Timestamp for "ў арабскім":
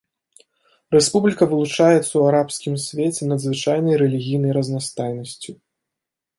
1.99-2.73